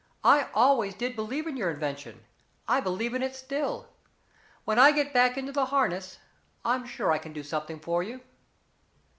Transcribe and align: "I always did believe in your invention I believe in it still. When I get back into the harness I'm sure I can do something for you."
"I 0.23 0.47
always 0.55 0.95
did 0.95 1.15
believe 1.15 1.45
in 1.45 1.55
your 1.55 1.69
invention 1.69 2.25
I 2.67 2.81
believe 2.81 3.13
in 3.13 3.21
it 3.21 3.35
still. 3.35 3.87
When 4.65 4.79
I 4.79 4.91
get 4.91 5.13
back 5.13 5.37
into 5.37 5.51
the 5.51 5.65
harness 5.65 6.17
I'm 6.65 6.87
sure 6.87 7.11
I 7.11 7.19
can 7.19 7.33
do 7.33 7.43
something 7.43 7.79
for 7.79 8.01
you." 8.01 8.21